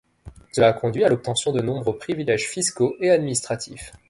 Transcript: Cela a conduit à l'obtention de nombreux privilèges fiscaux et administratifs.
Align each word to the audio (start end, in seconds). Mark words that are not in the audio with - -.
Cela 0.51 0.69
a 0.69 0.73
conduit 0.73 1.03
à 1.03 1.09
l'obtention 1.09 1.51
de 1.51 1.61
nombreux 1.61 1.95
privilèges 1.95 2.49
fiscaux 2.49 2.95
et 3.01 3.11
administratifs. 3.11 3.93